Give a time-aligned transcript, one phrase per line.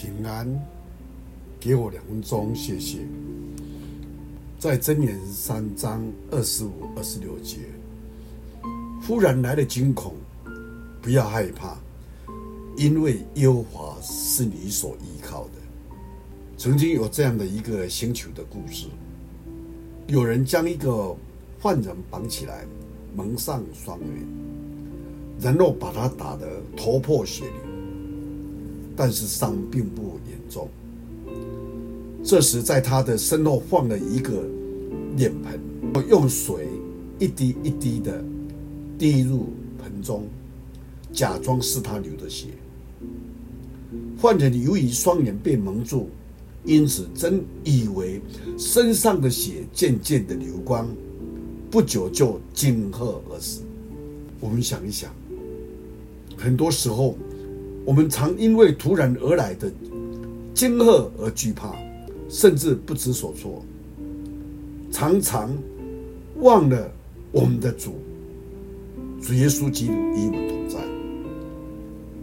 [0.00, 0.48] 平安，
[1.60, 3.00] 给我两分钟，谢谢。
[4.58, 7.58] 在箴言三章二十五、二十六节，
[9.06, 10.14] 忽然来了惊恐，
[11.02, 11.76] 不要害怕，
[12.78, 15.50] 因为耶和华是你所依靠的。
[16.56, 18.86] 曾经有这样的一个星球的故事，
[20.06, 21.14] 有人将一个
[21.58, 22.64] 犯人绑起来，
[23.14, 24.26] 蒙上双眼，
[25.38, 27.69] 然后把他打得头破血流，
[29.00, 30.68] 但是伤并不严重。
[32.22, 34.44] 这时，在他的身后放了一个
[35.16, 36.68] 脸盆，用水
[37.18, 38.22] 一滴一滴的
[38.98, 40.26] 滴入盆中，
[41.14, 42.48] 假装是他流的血。
[44.20, 46.10] 患者由于双眼被蒙住，
[46.66, 48.20] 因此真以为
[48.58, 50.86] 身上的血渐渐的流光，
[51.70, 52.98] 不久就惊吓
[53.30, 53.62] 而死。
[54.40, 55.10] 我们想一想，
[56.36, 57.16] 很多时候，
[57.84, 59.70] 我们常因为突然而来的
[60.54, 61.74] 惊吓而惧怕。
[62.32, 63.60] 甚至不知所措，
[64.92, 65.50] 常常
[66.36, 66.88] 忘了
[67.32, 67.94] 我们的主，
[69.20, 70.78] 主耶稣基督与我们同在，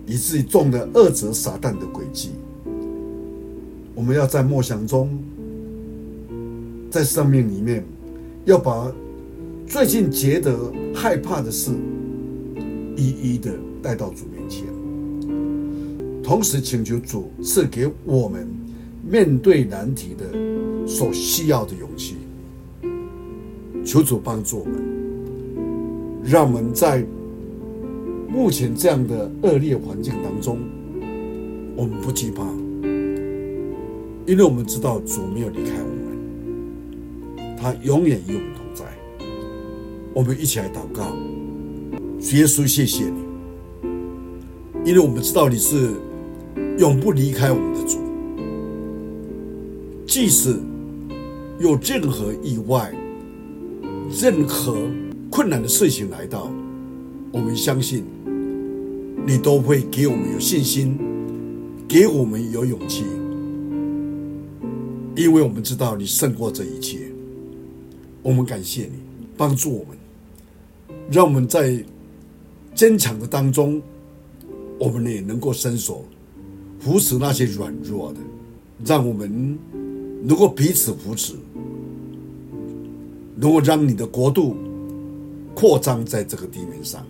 [0.05, 2.29] 以至于中了恶者撒旦的诡计。
[3.93, 5.09] 我们要在默想中，
[6.89, 7.83] 在生命里面，
[8.45, 8.89] 要把
[9.67, 10.57] 最近觉得
[10.95, 11.71] 害怕的事，
[12.95, 13.51] 一一的
[13.83, 14.63] 带到主面前，
[16.27, 18.45] 同时请求主赐给我们。
[19.09, 20.25] 面对难题的
[20.85, 22.17] 所需要的勇气，
[23.85, 24.83] 求主帮助我们，
[26.25, 27.05] 让我们在
[28.27, 30.59] 目前这样的恶劣环境当中，
[31.77, 32.43] 我们不惧怕，
[34.25, 38.83] 因为我们知道主没有离开我们，他永远与我们同在。
[40.13, 41.15] 我们一起来祷告，
[42.19, 43.21] 耶稣，谢谢你，
[44.83, 45.93] 因为我们知道你是
[46.77, 47.99] 永不离开我们的主。
[50.05, 50.55] 即使
[51.59, 52.93] 有任何意外、
[54.21, 54.77] 任何
[55.29, 56.51] 困难的事情来到，
[57.31, 58.03] 我们相信
[59.25, 60.97] 你都会给我们有信心，
[61.87, 63.03] 给我们有勇气，
[65.15, 66.99] 因为我们知道你胜过这一切。
[68.23, 68.93] 我们感谢你
[69.35, 69.97] 帮助我们，
[71.11, 71.83] 让我们在
[72.73, 73.81] 坚强的当中，
[74.79, 76.05] 我们也能够伸手
[76.79, 78.19] 扶持那些软弱的，
[78.85, 79.57] 让我们。
[80.23, 81.35] 能够彼此扶持，
[83.35, 84.57] 能够让你的国度
[85.53, 87.05] 扩张在这个地面上。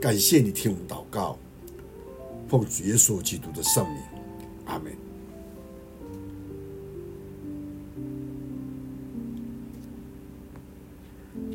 [0.00, 1.36] 感谢你听我们祷告，
[2.48, 3.98] 奉主耶稣基督的圣名，
[4.64, 4.90] 阿门。